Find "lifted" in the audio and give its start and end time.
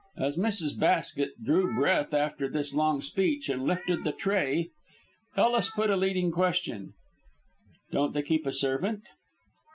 3.67-4.03